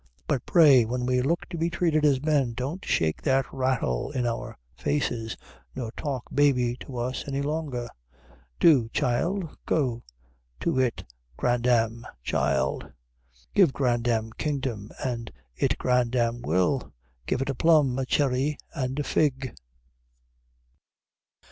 But 0.25 0.47
pray, 0.47 0.83
when 0.83 1.05
we 1.05 1.21
look 1.21 1.47
to 1.49 1.59
be 1.59 1.69
treated 1.69 2.03
as 2.05 2.23
men, 2.23 2.53
don't 2.53 2.83
shake 2.83 3.21
that 3.21 3.45
rattle 3.53 4.09
in 4.09 4.25
our 4.25 4.57
faces, 4.75 5.37
nor 5.75 5.91
talk 5.91 6.23
baby 6.33 6.75
to 6.79 6.97
us 6.97 7.23
any 7.27 7.43
longer. 7.43 7.87
"Do, 8.59 8.89
child, 8.89 9.55
go 9.67 10.01
to 10.61 10.79
it 10.79 11.03
grandam, 11.37 12.03
child; 12.23 12.91
Give 13.53 13.71
grandam 13.71 14.31
kingdom, 14.39 14.89
and 15.05 15.31
it 15.55 15.77
grandam 15.77 16.41
will 16.41 16.91
Give 17.27 17.43
it 17.43 17.49
a 17.51 17.53
plum, 17.53 17.99
a 17.99 18.05
cherry, 18.07 18.57
and 18.73 18.97
a 18.97 19.03
fig!" 19.03 19.53